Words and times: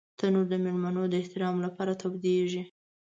تنور 0.19 0.45
د 0.51 0.53
مېلمنو 0.63 1.03
د 1.11 1.13
احترام 1.21 1.55
لپاره 1.65 1.93
تودېږي 2.01 2.63